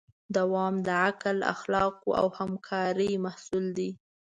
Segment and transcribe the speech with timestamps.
[0.35, 3.89] دوام د عقل، اخلاقو او همکارۍ محصول دی.